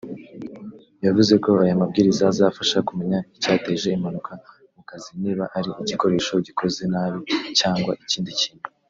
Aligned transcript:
yavuze 1.05 1.33
ko 1.43 1.49
aya 1.63 1.81
mabwiriza 1.81 2.23
azafasha 2.31 2.85
kumenya 2.87 3.19
icyateje 3.35 3.87
impanuka 3.97 4.31
mu 4.75 4.81
kazi 4.89 5.09
niba 5.21 5.43
ari 5.57 5.69
igikoresho 5.81 6.33
gikoze 6.45 6.81
nabi 6.93 7.19
cyangwa 7.59 7.93
ikindi 8.05 8.31
kintu 8.41 8.67